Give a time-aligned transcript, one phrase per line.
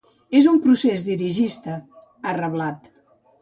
[0.37, 1.77] És un procés dirigista,
[2.31, 2.91] ha reblat.